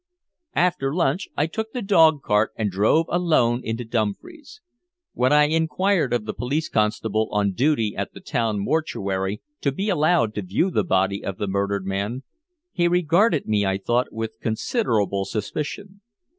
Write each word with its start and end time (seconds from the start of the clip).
After 0.55 0.91
lunch 0.95 1.29
I 1.37 1.45
took 1.45 1.73
the 1.73 1.81
dog 1.83 2.23
cart 2.23 2.53
and 2.55 2.71
drove 2.71 3.05
alone 3.07 3.61
into 3.63 3.85
Dumfries. 3.85 4.59
When 5.13 5.31
I 5.31 5.43
inquired 5.43 6.11
of 6.11 6.25
the 6.25 6.33
police 6.33 6.69
constable 6.69 7.29
on 7.31 7.51
duty 7.51 7.93
at 7.95 8.11
the 8.11 8.19
town 8.19 8.57
mortuary 8.57 9.43
to 9.61 9.71
be 9.71 9.89
allowed 9.89 10.33
to 10.33 10.41
view 10.41 10.71
the 10.71 10.83
body 10.83 11.23
of 11.23 11.37
the 11.37 11.45
murdered 11.45 11.85
man, 11.85 12.23
he 12.71 12.87
regarded 12.87 13.45
me, 13.47 13.63
I 13.63 13.77
thought, 13.77 14.11
with 14.11 14.39
considerable 14.41 15.23
suspicion. 15.23 16.01